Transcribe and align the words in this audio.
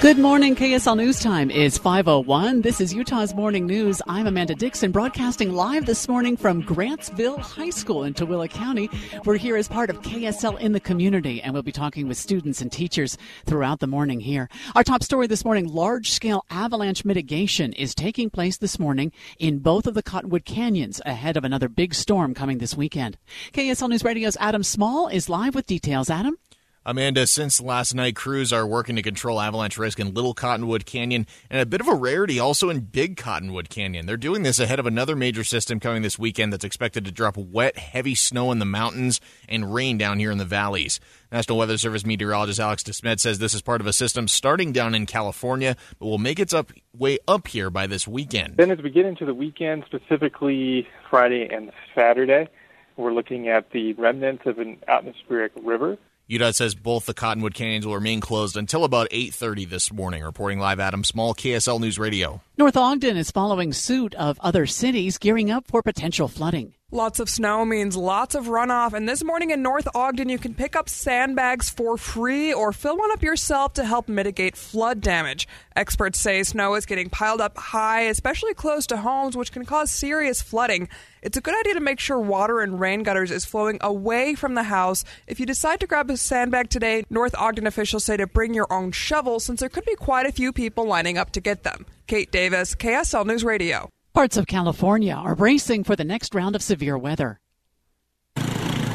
Good 0.00 0.16
morning, 0.16 0.54
KSL 0.54 0.96
News 0.96 1.18
Time 1.18 1.50
is 1.50 1.76
501. 1.76 2.62
This 2.62 2.80
is 2.80 2.94
Utah's 2.94 3.34
Morning 3.34 3.66
News. 3.66 4.00
I'm 4.06 4.28
Amanda 4.28 4.54
Dixon, 4.54 4.92
broadcasting 4.92 5.52
live 5.52 5.86
this 5.86 6.06
morning 6.06 6.36
from 6.36 6.62
Grantsville 6.62 7.40
High 7.40 7.70
School 7.70 8.04
in 8.04 8.14
Tooele 8.14 8.48
County. 8.48 8.88
We're 9.24 9.38
here 9.38 9.56
as 9.56 9.66
part 9.66 9.90
of 9.90 10.00
KSL 10.02 10.60
in 10.60 10.70
the 10.70 10.78
community, 10.78 11.42
and 11.42 11.52
we'll 11.52 11.64
be 11.64 11.72
talking 11.72 12.06
with 12.06 12.16
students 12.16 12.60
and 12.60 12.70
teachers 12.70 13.18
throughout 13.44 13.80
the 13.80 13.88
morning 13.88 14.20
here. 14.20 14.48
Our 14.76 14.84
top 14.84 15.02
story 15.02 15.26
this 15.26 15.44
morning, 15.44 15.66
large-scale 15.66 16.44
avalanche 16.48 17.04
mitigation 17.04 17.72
is 17.72 17.92
taking 17.92 18.30
place 18.30 18.56
this 18.56 18.78
morning 18.78 19.10
in 19.40 19.58
both 19.58 19.88
of 19.88 19.94
the 19.94 20.02
Cottonwood 20.04 20.44
Canyons 20.44 21.00
ahead 21.06 21.36
of 21.36 21.42
another 21.42 21.68
big 21.68 21.92
storm 21.92 22.34
coming 22.34 22.58
this 22.58 22.76
weekend. 22.76 23.18
KSL 23.52 23.88
News 23.88 24.04
Radio's 24.04 24.36
Adam 24.38 24.62
Small 24.62 25.08
is 25.08 25.28
live 25.28 25.56
with 25.56 25.66
details. 25.66 26.08
Adam? 26.08 26.38
Amanda, 26.88 27.26
since 27.26 27.60
last 27.60 27.94
night, 27.94 28.16
crews 28.16 28.50
are 28.50 28.66
working 28.66 28.96
to 28.96 29.02
control 29.02 29.42
avalanche 29.42 29.76
risk 29.76 30.00
in 30.00 30.14
Little 30.14 30.32
Cottonwood 30.32 30.86
Canyon 30.86 31.26
and 31.50 31.60
a 31.60 31.66
bit 31.66 31.82
of 31.82 31.86
a 31.86 31.94
rarity 31.94 32.38
also 32.38 32.70
in 32.70 32.80
Big 32.80 33.18
Cottonwood 33.18 33.68
Canyon. 33.68 34.06
They're 34.06 34.16
doing 34.16 34.42
this 34.42 34.58
ahead 34.58 34.78
of 34.78 34.86
another 34.86 35.14
major 35.14 35.44
system 35.44 35.80
coming 35.80 36.00
this 36.00 36.18
weekend 36.18 36.50
that's 36.50 36.64
expected 36.64 37.04
to 37.04 37.12
drop 37.12 37.36
wet, 37.36 37.76
heavy 37.76 38.14
snow 38.14 38.50
in 38.52 38.58
the 38.58 38.64
mountains 38.64 39.20
and 39.50 39.74
rain 39.74 39.98
down 39.98 40.18
here 40.18 40.30
in 40.30 40.38
the 40.38 40.46
valleys. 40.46 40.98
National 41.30 41.58
Weather 41.58 41.76
Service 41.76 42.06
meteorologist 42.06 42.58
Alex 42.58 42.84
DeSmet 42.84 43.20
says 43.20 43.38
this 43.38 43.52
is 43.52 43.60
part 43.60 43.82
of 43.82 43.86
a 43.86 43.92
system 43.92 44.26
starting 44.26 44.72
down 44.72 44.94
in 44.94 45.04
California, 45.04 45.76
but 45.98 46.06
will 46.06 46.16
make 46.16 46.40
its 46.40 46.54
up 46.54 46.72
way 46.96 47.18
up 47.28 47.48
here 47.48 47.68
by 47.68 47.86
this 47.86 48.08
weekend. 48.08 48.56
Then, 48.56 48.70
as 48.70 48.78
we 48.78 48.88
get 48.88 49.04
into 49.04 49.26
the 49.26 49.34
weekend, 49.34 49.84
specifically 49.84 50.88
Friday 51.10 51.50
and 51.52 51.70
Saturday, 51.94 52.48
we're 52.96 53.12
looking 53.12 53.48
at 53.48 53.72
the 53.72 53.92
remnants 53.92 54.46
of 54.46 54.58
an 54.58 54.78
atmospheric 54.88 55.52
river 55.62 55.98
UDOT 56.30 56.54
says 56.54 56.74
both 56.74 57.06
the 57.06 57.14
Cottonwood 57.14 57.54
Canyons 57.54 57.86
will 57.86 57.94
remain 57.94 58.20
closed 58.20 58.58
until 58.58 58.84
about 58.84 59.08
8:30 59.10 59.64
this 59.64 59.90
morning. 59.90 60.22
Reporting 60.22 60.58
live, 60.58 60.78
Adam 60.78 61.02
Small, 61.02 61.32
KSL 61.32 61.80
News 61.80 61.98
Radio. 61.98 62.42
North 62.58 62.76
Ogden 62.76 63.16
is 63.16 63.30
following 63.30 63.72
suit 63.72 64.14
of 64.14 64.38
other 64.40 64.66
cities 64.66 65.16
gearing 65.16 65.50
up 65.50 65.66
for 65.66 65.82
potential 65.82 66.28
flooding. 66.28 66.74
Lots 66.90 67.20
of 67.20 67.28
snow 67.28 67.66
means 67.66 67.98
lots 67.98 68.34
of 68.34 68.46
runoff, 68.46 68.94
and 68.94 69.06
this 69.06 69.22
morning 69.22 69.50
in 69.50 69.60
North 69.60 69.86
Ogden, 69.94 70.30
you 70.30 70.38
can 70.38 70.54
pick 70.54 70.74
up 70.74 70.88
sandbags 70.88 71.68
for 71.68 71.98
free 71.98 72.50
or 72.50 72.72
fill 72.72 72.96
one 72.96 73.12
up 73.12 73.22
yourself 73.22 73.74
to 73.74 73.84
help 73.84 74.08
mitigate 74.08 74.56
flood 74.56 75.02
damage. 75.02 75.46
Experts 75.76 76.18
say 76.18 76.42
snow 76.42 76.76
is 76.76 76.86
getting 76.86 77.10
piled 77.10 77.42
up 77.42 77.58
high, 77.58 78.04
especially 78.04 78.54
close 78.54 78.86
to 78.86 78.96
homes, 78.96 79.36
which 79.36 79.52
can 79.52 79.66
cause 79.66 79.90
serious 79.90 80.40
flooding. 80.40 80.88
It's 81.20 81.36
a 81.36 81.42
good 81.42 81.60
idea 81.60 81.74
to 81.74 81.80
make 81.80 82.00
sure 82.00 82.18
water 82.18 82.62
in 82.62 82.78
rain 82.78 83.02
gutters 83.02 83.30
is 83.30 83.44
flowing 83.44 83.76
away 83.82 84.34
from 84.34 84.54
the 84.54 84.62
house. 84.62 85.04
If 85.26 85.38
you 85.38 85.44
decide 85.44 85.80
to 85.80 85.86
grab 85.86 86.08
a 86.08 86.16
sandbag 86.16 86.70
today, 86.70 87.04
North 87.10 87.34
Ogden 87.36 87.66
officials 87.66 88.04
say 88.04 88.16
to 88.16 88.26
bring 88.26 88.54
your 88.54 88.72
own 88.72 88.92
shovel 88.92 89.40
since 89.40 89.60
there 89.60 89.68
could 89.68 89.84
be 89.84 89.94
quite 89.94 90.24
a 90.24 90.32
few 90.32 90.54
people 90.54 90.86
lining 90.86 91.18
up 91.18 91.32
to 91.32 91.42
get 91.42 91.64
them. 91.64 91.84
Kate 92.06 92.32
Davis, 92.32 92.74
KSL 92.74 93.26
News 93.26 93.44
Radio. 93.44 93.90
Parts 94.14 94.36
of 94.36 94.46
California 94.46 95.14
are 95.14 95.36
bracing 95.36 95.84
for 95.84 95.94
the 95.94 96.04
next 96.04 96.34
round 96.34 96.56
of 96.56 96.62
severe 96.62 96.98
weather. 96.98 97.38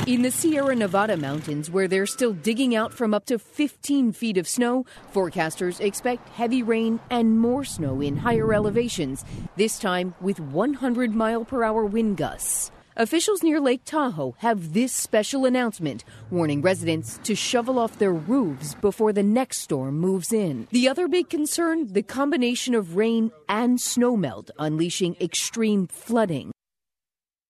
In 0.05 0.21
the 0.21 0.31
Sierra 0.31 0.75
Nevada 0.75 1.15
mountains, 1.15 1.71
where 1.71 1.87
they're 1.87 2.05
still 2.05 2.33
digging 2.33 2.75
out 2.75 2.93
from 2.93 3.13
up 3.13 3.25
to 3.27 3.39
15 3.39 4.11
feet 4.11 4.37
of 4.37 4.49
snow, 4.49 4.85
forecasters 5.13 5.79
expect 5.79 6.27
heavy 6.29 6.61
rain 6.61 6.99
and 7.09 7.39
more 7.39 7.63
snow 7.63 8.01
in 8.01 8.17
higher 8.17 8.53
elevations, 8.53 9.23
this 9.55 9.79
time 9.79 10.13
with 10.19 10.41
100 10.41 11.15
mile 11.15 11.45
per 11.45 11.63
hour 11.63 11.85
wind 11.85 12.17
gusts. 12.17 12.69
Officials 12.95 13.41
near 13.41 13.59
Lake 13.59 13.81
Tahoe 13.85 14.35
have 14.37 14.73
this 14.73 14.93
special 14.93 15.45
announcement 15.45 16.03
warning 16.29 16.61
residents 16.61 17.19
to 17.23 17.33
shovel 17.33 17.79
off 17.79 17.97
their 17.97 18.13
roofs 18.13 18.75
before 18.75 19.11
the 19.11 19.23
next 19.23 19.61
storm 19.61 19.97
moves 19.97 20.31
in. 20.31 20.67
The 20.69 20.87
other 20.87 21.07
big 21.07 21.27
concern 21.27 21.91
the 21.91 22.03
combination 22.03 22.75
of 22.75 22.95
rain 22.95 23.31
and 23.49 23.79
snowmelt 23.79 24.51
unleashing 24.59 25.15
extreme 25.19 25.87
flooding. 25.87 26.51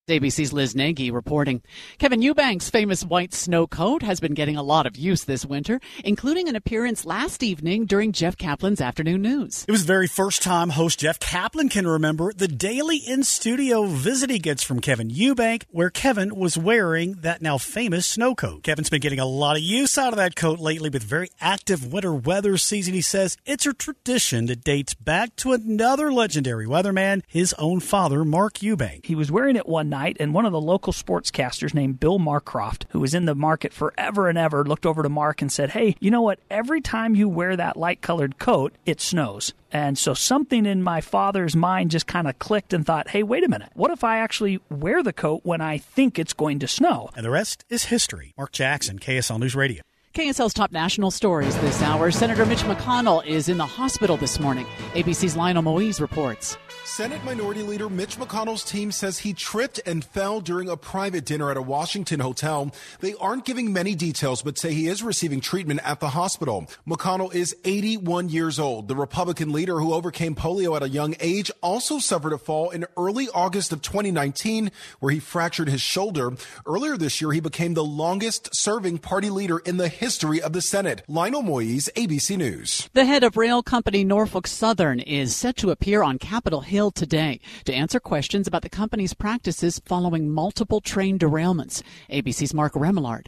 ABC's 0.10 0.52
Liz 0.52 0.76
Nagy 0.76 1.12
reporting. 1.12 1.62
Kevin 1.98 2.20
Eubank's 2.20 2.70
famous 2.70 3.06
white 3.06 3.34
snow 3.34 3.66
coat 3.66 4.04
has 4.04 4.20
been 4.20 4.34
getting 4.34 4.58
a 4.58 4.62
lot 4.62 4.86
of 4.86 4.98
use 4.98 5.24
this 5.24 5.46
winter, 5.46 5.80
including 6.04 6.50
an 6.50 6.58
appearance 6.58 7.06
last 7.06 7.42
evening 7.42 7.86
during 7.86 8.12
Jeff 8.12 8.36
Caplan's 8.36 8.82
afternoon 8.82 9.22
news. 9.22 9.64
It 9.66 9.72
was 9.72 9.86
the 9.86 9.94
very 9.94 10.08
first 10.08 10.42
time 10.42 10.72
host 10.72 11.00
Jeff 11.00 11.20
Caplan 11.20 11.72
can 11.72 11.88
remember 11.88 12.34
the 12.34 12.50
daily 12.50 12.98
in 12.98 13.24
studio 13.24 13.86
visit 13.86 14.30
he 14.30 14.40
gets 14.40 14.62
from 14.62 14.82
Kevin 14.82 15.10
Eubank, 15.10 15.64
where 15.70 15.90
Kevin 15.90 16.36
was 16.36 16.58
wearing 16.58 17.14
that 17.22 17.42
now 17.42 17.58
famous 17.58 18.06
snow 18.06 18.36
coat. 18.36 18.64
Kevin's 18.64 18.90
been 18.90 19.00
getting 19.00 19.20
a 19.20 19.26
lot 19.26 19.56
of 19.56 19.64
use 19.64 19.98
out 19.98 20.12
of 20.12 20.18
that 20.18 20.36
coat 20.36 20.60
lately 20.60 20.90
with 20.90 21.02
very 21.04 21.30
active 21.40 21.94
winter 21.94 22.14
weather 22.14 22.58
season. 22.58 22.94
He 22.94 23.00
says 23.00 23.38
it's 23.46 23.66
a 23.66 23.72
tradition 23.72 24.48
that 24.48 24.66
dates 24.66 24.96
back 24.96 25.34
to 25.38 25.54
another 25.54 26.12
legendary 26.12 26.66
weatherman, 26.66 27.22
his 27.26 27.54
own 27.54 27.80
father, 27.80 28.26
Mark 28.26 28.56
Eubank. 28.56 29.06
He 29.06 29.16
was 29.16 29.32
wearing 29.32 29.56
it 29.56 29.66
one 29.66 29.93
night, 29.94 30.18
and 30.20 30.34
one 30.34 30.46
of 30.48 30.52
the 30.52 30.60
local 30.60 30.92
sportscasters 30.92 31.74
named 31.74 32.00
Bill 32.00 32.18
Marcroft, 32.18 32.86
who 32.90 33.00
was 33.00 33.14
in 33.14 33.26
the 33.26 33.36
market 33.36 33.72
forever 33.72 34.28
and 34.28 34.38
ever, 34.38 34.66
looked 34.66 34.88
over 34.88 35.04
to 35.04 35.10
Mark 35.10 35.42
and 35.42 35.52
said, 35.52 35.70
Hey, 35.70 35.96
you 36.00 36.10
know 36.10 36.22
what? 36.22 36.40
Every 36.50 36.82
time 36.82 37.16
you 37.16 37.30
wear 37.30 37.56
that 37.56 37.78
light 37.78 38.02
colored 38.02 38.40
coat, 38.40 38.74
it 38.86 39.00
snows. 39.00 39.54
And 39.72 39.98
so 39.98 40.14
something 40.14 40.66
in 40.66 40.84
my 40.84 41.02
father's 41.02 41.56
mind 41.56 41.92
just 41.92 42.08
kind 42.08 42.28
of 42.28 42.38
clicked 42.38 42.74
and 42.74 42.86
thought, 42.86 43.10
hey, 43.10 43.24
wait 43.24 43.44
a 43.44 43.50
minute. 43.50 43.72
What 43.74 43.90
if 43.92 44.04
I 44.04 44.20
actually 44.20 44.60
wear 44.70 45.02
the 45.02 45.14
coat 45.14 45.42
when 45.44 45.62
I 45.62 45.80
think 45.80 46.20
it's 46.20 46.34
going 46.34 46.60
to 46.60 46.68
snow? 46.68 47.10
And 47.16 47.26
the 47.26 47.32
rest 47.32 47.66
is 47.70 47.86
history. 47.86 48.34
Mark 48.38 48.52
Jackson, 48.52 49.00
KSL 49.00 49.40
News 49.40 49.56
Radio. 49.56 49.82
KSL's 50.14 50.54
top 50.54 50.72
national 50.72 51.10
stories 51.10 51.58
this 51.58 51.82
hour. 51.82 52.12
Senator 52.12 52.46
Mitch 52.46 52.60
McConnell 52.60 53.26
is 53.26 53.50
in 53.50 53.58
the 53.58 53.66
hospital 53.66 54.16
this 54.16 54.40
morning. 54.40 54.68
ABC's 54.94 55.36
Lionel 55.36 55.64
Moise 55.64 56.00
reports. 56.00 56.56
Senate 56.86 57.24
Minority 57.24 57.64
Leader 57.64 57.90
Mitch 57.90 58.18
McConnell's 58.18 58.64
team 58.64 58.92
says 58.92 59.18
he 59.18 59.34
tripped 59.34 59.80
and 59.86 60.04
fell 60.04 60.42
during 60.42 60.70
a 60.70 60.78
private 60.78 61.26
dinner 61.26 61.50
at 61.50 61.58
a 61.58 61.62
Washington 61.62 62.20
hotel. 62.20 62.72
They 63.00 63.16
aren't 63.16 63.46
giving 63.46 63.74
many 63.74 63.96
details, 63.96 64.44
but 64.44 64.58
say 64.58 64.74
he 64.74 64.88
is 64.88 65.02
receiving 65.02 65.40
treatment 65.40 65.80
at 65.84 66.00
the 66.00 66.10
hospital. 66.10 66.68
McConnell 66.88 67.34
is 67.34 67.56
81 67.64 68.30
years 68.30 68.60
old. 68.60 68.90
The 68.90 68.96
Republican 68.96 69.52
leader 69.52 69.80
who 69.80 69.94
overcame 69.94 70.36
polio 70.36 70.76
at 70.76 70.84
a 70.84 70.90
young 70.90 71.16
age 71.22 71.50
also 71.62 71.98
suffered 72.00 72.34
a 72.34 72.38
fall 72.38 72.70
in 72.70 72.86
early 72.98 73.30
August 73.34 73.72
of 73.72 73.82
2019, 73.82 74.70
where 75.00 75.14
he 75.14 75.20
fractured 75.20 75.70
his 75.70 75.82
shoulder. 75.82 76.34
Earlier 76.68 76.98
this 76.98 77.22
year, 77.22 77.32
he 77.32 77.40
became 77.40 77.74
the 77.74 77.84
longest 77.84 78.54
serving 78.54 79.00
party 79.00 79.30
leader 79.30 79.60
in 79.60 79.78
the 79.78 79.88
history 80.04 80.42
of 80.42 80.52
the 80.52 80.62
Senate. 80.62 81.02
Lionel 81.08 81.42
Moise, 81.42 81.90
ABC 81.96 82.36
News. 82.36 82.90
The 82.92 83.06
head 83.06 83.24
of 83.24 83.38
rail 83.38 83.64
company 83.64 84.04
Norfolk 84.04 84.48
Southern 84.48 85.00
is 85.00 85.34
set 85.34 85.56
to 85.56 85.72
appear 85.72 86.04
on 86.04 86.20
Capitol 86.20 86.60
Hill 86.60 86.92
today 86.92 87.40
to 87.64 87.74
answer 87.74 88.02
questions 88.02 88.46
about 88.46 88.64
the 88.64 88.70
company's 88.70 89.14
practices 89.14 89.82
following 89.86 90.30
multiple 90.30 90.82
train 90.82 91.18
derailments. 91.18 91.84
ABC's 92.10 92.54
Mark 92.54 92.74
Remillard. 92.74 93.28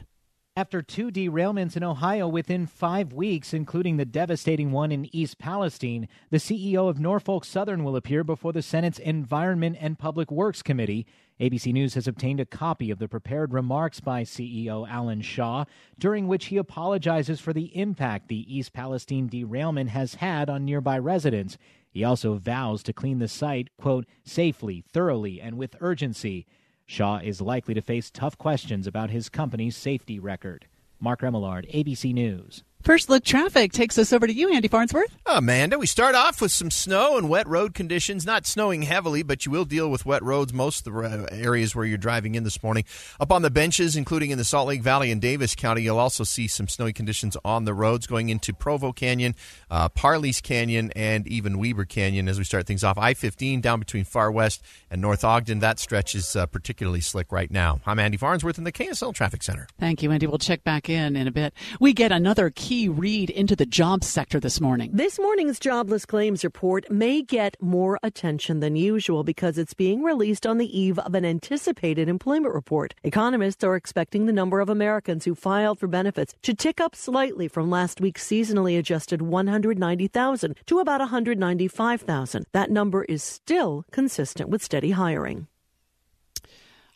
After 0.58 0.82
two 0.82 1.12
derailments 1.12 1.76
in 1.76 1.84
Ohio 1.84 2.30
within 2.30 2.66
five 2.66 3.12
weeks, 3.12 3.54
including 3.54 3.98
the 3.98 4.06
devastating 4.06 4.72
one 4.72 4.90
in 4.90 5.14
East 5.14 5.38
Palestine, 5.38 6.08
the 6.29 6.38
CEO 6.38 6.88
of 6.88 6.97
Norfolk 6.97 7.44
Southern 7.44 7.84
will 7.84 7.97
appear 7.97 8.24
before 8.24 8.53
the 8.53 8.62
Senate's 8.62 8.97
Environment 9.00 9.76
and 9.82 10.00
Public 10.00 10.32
Works 10.32 10.62
Committee. 10.62 11.06
ABC 11.41 11.74
News 11.74 11.96
has 11.96 12.08
obtained 12.08 12.40
a 12.40 12.46
copy 12.46 12.90
of 12.90 13.00
the 13.00 13.09
prepared 13.09 13.52
remarks 13.52 14.00
by 14.00 14.24
CEO 14.24 14.88
Alan 14.88 15.22
Shaw, 15.22 15.66
during 16.00 16.26
which 16.26 16.46
he 16.46 16.56
apologizes 16.56 17.41
for 17.41 17.52
the 17.52 17.78
impact 17.78 18.29
the 18.29 18.46
East 18.58 18.72
Palestine 18.72 19.28
derailment 19.28 19.90
has 19.90 20.16
had 20.16 20.50
on 20.50 20.64
nearby 20.64 20.97
residents. 20.97 21.58
He 21.91 22.06
also 22.06 22.35
vows 22.35 22.82
to 22.84 22.94
clean 22.94 23.20
the 23.20 23.28
site, 23.28 23.76
quote, 23.76 24.06
safely, 24.24 24.85
thoroughly, 24.90 25.41
and 25.41 25.58
with 25.58 25.76
urgency. 25.82 26.47
Shaw 26.87 27.17
is 27.17 27.41
likely 27.41 27.73
to 27.73 27.82
face 27.82 28.11
tough 28.11 28.37
questions 28.37 28.85
about 28.85 29.09
his 29.09 29.28
company's 29.28 29.76
safety 29.76 30.20
record. 30.20 30.67
Mark 30.99 31.22
Remillard, 31.22 31.70
ABC 31.73 32.14
News. 32.14 32.64
First 32.85 33.09
look 33.09 33.23
traffic 33.23 33.72
takes 33.72 33.97
us 33.97 34.14
over 34.14 34.28
to 34.28 34.32
you, 34.32 34.53
Andy 34.53 34.67
Farnsworth. 34.67 35.11
Amanda, 35.26 35.79
we 35.79 35.87
start 35.87 36.14
off 36.14 36.40
with 36.40 36.52
some 36.52 36.70
snow 36.70 37.17
and 37.17 37.28
wet 37.28 37.47
road 37.47 37.73
conditions. 37.73 38.28
Not 38.28 38.46
snowing 38.46 38.84
heavily, 38.84 39.23
but 39.23 39.43
you 39.43 39.52
will 39.52 39.66
deal 39.66 39.90
with 39.90 40.05
wet 40.05 40.22
roads 40.22 40.53
most 40.53 40.85
of 40.85 40.93
the 40.93 41.28
areas 41.32 41.76
where 41.76 41.84
you're 41.84 41.97
driving 41.97 42.35
in 42.35 42.43
this 42.43 42.61
morning. 42.61 42.84
Up 43.20 43.32
on 43.32 43.41
the 43.41 43.49
benches, 43.49 43.96
including 43.96 44.29
in 44.29 44.37
the 44.37 44.43
Salt 44.43 44.67
Lake 44.67 44.84
Valley 44.84 45.09
and 45.09 45.20
Davis 45.20 45.55
County, 45.55 45.82
you'll 45.82 45.97
also 45.97 46.23
see 46.23 46.47
some 46.47 46.67
snowy 46.67 46.93
conditions 46.93 47.35
on 47.43 47.66
the 47.66 47.73
roads 47.73 48.05
going 48.05 48.29
into 48.29 48.53
Provo 48.53 48.91
Canyon, 48.91 49.34
uh, 49.72 49.90
Parley's 49.90 50.40
Canyon, 50.40 50.91
and 50.96 51.28
even 51.28 51.58
Weber 51.58 51.85
Canyon 51.85 52.29
as 52.29 52.38
we 52.38 52.43
start 52.43 52.67
things 52.67 52.84
off. 52.84 52.99
I 52.99 53.16
15 53.16 53.61
down 53.61 53.79
between 53.79 54.03
Farr 54.03 54.31
West 54.31 54.61
and 54.91 55.02
North 55.02 55.23
Ogden. 55.23 55.58
That 55.58 55.79
stretch 55.79 56.14
is 56.14 56.35
uh, 56.35 56.46
particularly 56.46 57.02
slick 57.02 57.31
right 57.31 57.49
now. 57.49 57.79
I'm 57.88 57.97
Andy 57.97 58.17
Farnsworth 58.17 58.59
in 58.59 58.64
the 58.64 58.72
KSL 58.72 59.16
Traffic 59.16 59.41
Center. 59.41 59.66
Thank 59.79 60.03
you, 60.03 60.11
Andy. 60.11 60.28
We'll 60.28 60.38
check 60.38 60.64
back 60.64 60.88
in 60.88 61.16
in 61.16 61.28
a 61.28 61.31
bit. 61.31 61.52
We 61.79 61.91
get 61.91 62.11
another 62.11 62.52
key 62.52 62.75
key 62.76 62.90
read 62.90 63.30
into 63.30 63.56
the 63.56 63.66
jobs 63.66 64.06
sector 64.06 64.38
this 64.38 64.60
morning. 64.60 64.90
This 64.92 65.18
morning's 65.18 65.60
jobless 65.60 66.06
claims 66.06 66.44
report 66.44 66.92
may 66.92 67.22
get 67.22 67.56
more 67.62 67.98
attention 68.04 68.60
than 68.60 68.76
usual 68.76 69.24
because 69.24 69.58
it's 69.58 69.74
being 69.74 70.04
released 70.04 70.46
on 70.46 70.58
the 70.58 70.78
eve 70.78 71.00
of 71.00 71.16
an 71.16 71.24
anticipated 71.24 72.10
employment 72.10 72.54
report. 72.54 72.94
Economists 73.02 73.64
are 73.64 73.78
expecting 73.78 74.26
the 74.26 74.34
number 74.34 74.60
of 74.60 74.68
Americans 74.68 75.24
who 75.24 75.36
filed 75.36 75.80
for 75.80 75.88
benefits 75.88 76.36
to 76.42 76.54
tick 76.54 76.82
up 76.82 76.98
slightly 76.98 77.48
from 77.48 77.70
last 77.70 78.02
week's 78.02 78.28
seasonally 78.28 78.78
adjusted 78.78 79.22
190,000 79.22 80.58
to 80.66 80.80
about 80.80 81.00
195,000. 81.00 82.46
That 82.52 82.72
number 82.72 83.06
is 83.06 83.24
still 83.24 83.86
consistent 83.92 84.50
with 84.50 84.62
steady 84.62 84.92
hiring. 84.92 85.48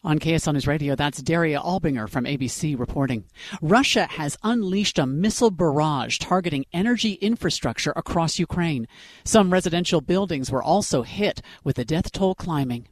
On 0.01 0.17
KSL 0.17 0.53
News 0.53 0.65
Radio, 0.65 0.95
that's 0.95 1.21
Daria 1.21 1.59
Albinger 1.59 2.07
from 2.07 2.23
ABC 2.23 2.79
reporting. 2.79 3.25
Russia 3.61 4.07
has 4.11 4.37
unleashed 4.43 4.97
a 4.97 5.05
missile 5.05 5.51
barrage 5.51 6.19
targeting 6.19 6.65
energy 6.71 7.13
infrastructure 7.15 7.91
across 7.97 8.39
Ukraine. 8.39 8.87
Some 9.25 9.51
residential 9.51 9.99
buildings 9.99 10.49
were 10.49 10.63
also 10.63 11.01
hit, 11.01 11.41
with 11.65 11.75
the 11.75 11.83
death 11.83 12.13
toll 12.13 12.33
climbing. 12.33 12.87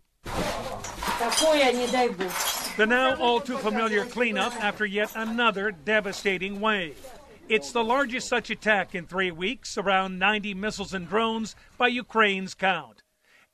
The 2.75 2.85
now 2.85 3.15
all 3.21 3.39
too 3.39 3.57
familiar 3.57 4.03
cleanup 4.03 4.53
after 4.61 4.85
yet 4.85 5.09
another 5.15 5.71
devastating 5.71 6.59
wave. 6.59 6.99
It's 7.47 7.71
the 7.71 7.85
largest 7.85 8.27
such 8.27 8.49
attack 8.49 8.93
in 8.93 9.05
three 9.05 9.31
weeks, 9.31 9.77
around 9.77 10.19
90 10.19 10.55
missiles 10.55 10.93
and 10.93 11.07
drones 11.07 11.55
by 11.77 11.87
Ukraine's 11.87 12.53
count. 12.53 13.01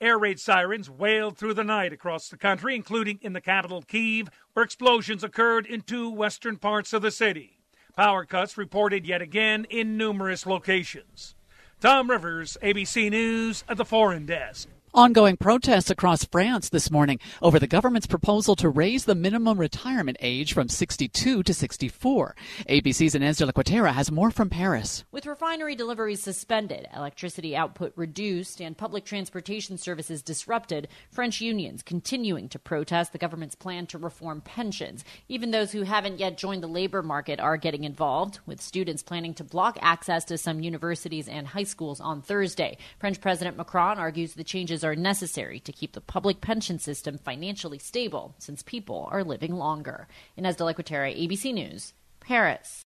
Air 0.04 0.20
raid 0.20 0.38
sirens 0.38 0.90
wailed 0.90 1.38
through 1.38 1.54
the 1.54 1.64
night 1.64 1.94
across 1.94 2.28
the 2.28 2.36
country, 2.36 2.76
including 2.76 3.20
in 3.22 3.32
the 3.32 3.40
capital, 3.40 3.82
Kiev, 3.82 4.28
where 4.52 4.66
explosions 4.66 5.24
occurred 5.24 5.66
in 5.66 5.80
two 5.80 6.10
western 6.10 6.58
parts 6.58 6.92
of 6.92 7.02
the 7.02 7.10
city. 7.10 7.58
Power 7.96 8.26
cuts 8.26 8.58
reported 8.58 9.06
yet 9.06 9.22
again 9.22 9.66
in 9.70 9.96
numerous 9.96 10.46
locations. 10.46 11.36
Tom 11.80 12.10
Rivers, 12.10 12.58
ABC 12.62 13.12
News, 13.12 13.64
at 13.70 13.78
the 13.78 13.86
Foreign 13.86 14.26
Desk. 14.26 14.68
Ongoing 14.96 15.38
protests 15.38 15.90
across 15.90 16.24
France 16.24 16.70
this 16.70 16.92
morning 16.92 17.20
over 17.42 17.58
the 17.58 17.66
government's 17.66 18.06
proposal 18.06 18.56
to 18.56 18.70
raise 18.70 19.06
the 19.06 19.16
minimum 19.16 19.58
retirement 19.60 20.18
age 20.20 20.54
from 20.54 20.70
62 20.70 21.42
to 21.42 21.52
64. 21.52 22.36
ABC's 22.70 23.16
Ines 23.16 23.38
de 23.38 23.48
la 23.48 23.52
Cuetara 23.54 23.92
has 23.92 24.12
more 24.12 24.30
from 24.30 24.52
Paris. 24.52 25.04
With 25.12 25.26
refinery 25.26 25.76
deliveries 25.76 26.22
suspended, 26.22 26.88
electricity 26.96 27.56
output 27.56 27.94
reduced, 27.96 28.62
and 28.62 28.78
public 28.78 29.04
transportation 29.04 29.80
services 29.80 30.22
disrupted, 30.22 30.88
French 31.10 31.42
unions 31.42 31.82
continuing 31.82 32.48
to 32.50 32.60
protest 32.60 33.14
the 33.14 33.18
government's 33.18 33.56
plan 33.56 33.88
to 33.88 33.98
reform 33.98 34.42
pensions. 34.42 35.04
Even 35.28 35.50
those 35.50 35.72
who 35.72 35.82
haven't 35.82 36.20
yet 36.20 36.38
joined 36.38 36.62
the 36.62 36.68
labor 36.68 37.02
market 37.02 37.40
are 37.40 37.58
getting 37.58 37.84
involved, 37.84 38.42
with 38.46 38.62
students 38.62 39.02
planning 39.02 39.34
to 39.34 39.44
block 39.44 39.76
access 39.82 40.24
to 40.26 40.38
some 40.38 40.62
universities 40.62 41.28
and 41.28 41.48
high 41.48 41.64
schools 41.64 42.00
on 42.00 42.22
Thursday. 42.22 42.78
French 43.00 43.20
President 43.20 43.58
Macron 43.58 43.98
argues 43.98 44.36
the 44.36 44.44
changes 44.44 44.83
are 44.84 44.96
necessary 44.96 45.60
to 45.62 45.72
keep 45.72 45.94
the 45.94 46.02
public 46.02 46.42
pension 46.42 46.80
system 46.80 47.18
financially 47.18 47.80
stable 47.80 48.36
since 48.38 48.64
people 48.64 49.08
are 49.12 49.24
living 49.24 49.56
longer. 49.56 50.08
Ines 50.38 50.56
de 50.56 50.66
la 50.66 50.74
Cuetara, 50.74 51.14
ABC 51.16 51.54
News, 51.54 51.94
Paris. 52.20 52.84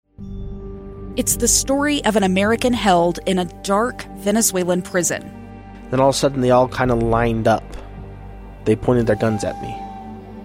It's 1.18 1.36
the 1.36 1.48
story 1.48 2.04
of 2.06 2.16
an 2.16 2.24
American 2.24 2.74
held 2.74 3.20
in 3.26 3.38
a 3.38 3.46
dark 3.64 4.04
Venezuelan 4.18 4.82
prison. 4.82 5.22
Then 5.90 6.00
all 6.00 6.10
of 6.10 6.16
a 6.16 6.18
sudden, 6.18 6.42
they 6.42 6.52
all 6.52 6.68
kind 6.68 6.90
of 6.90 7.04
lined 7.04 7.48
up. 7.48 7.64
They 8.66 8.76
pointed 8.76 9.08
their 9.08 9.16
guns 9.16 9.44
at 9.44 9.62
me. 9.62 9.76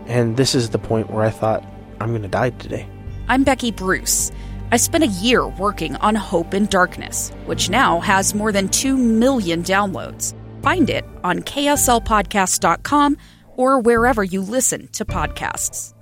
And 0.07 0.37
this 0.37 0.55
is 0.55 0.71
the 0.71 0.79
point 0.79 1.11
where 1.11 1.25
I 1.25 1.31
thought, 1.31 1.65
I'm 2.01 2.11
going 2.11 2.23
to 2.23 2.29
die 2.29 2.51
today. 2.51 2.89
I'm 3.29 3.45
Becky 3.45 3.71
Bruce. 3.71 4.33
I 4.73 4.77
spent 4.77 5.05
a 5.05 5.09
year 5.09 5.47
working 5.47 5.95
on 5.97 6.17
Hope 6.17 6.53
in 6.53 6.67
Darkness, 6.67 7.31
which 7.45 7.71
now 7.71 8.01
has 8.01 8.35
more 8.35 8.51
than 8.51 8.69
2 8.69 8.97
million 8.97 9.63
downloads 9.63 10.35
find 10.67 10.91
it 10.91 11.05
on 11.23 11.43
kslpodcast.com 11.43 13.17
or 13.55 13.79
wherever 13.79 14.25
you 14.25 14.41
listen 14.43 14.89
to 14.89 15.05
podcasts. 15.05 15.96